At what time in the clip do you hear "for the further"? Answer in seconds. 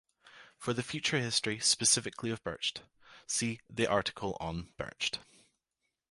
0.57-1.19